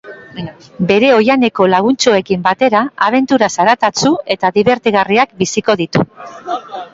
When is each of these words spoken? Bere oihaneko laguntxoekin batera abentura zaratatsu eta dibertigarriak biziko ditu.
Bere 0.91 1.09
oihaneko 1.17 1.67
laguntxoekin 1.73 2.41
batera 2.47 2.81
abentura 3.09 3.51
zaratatsu 3.59 4.13
eta 4.37 4.53
dibertigarriak 4.57 5.37
biziko 5.43 5.77
ditu. 5.85 6.07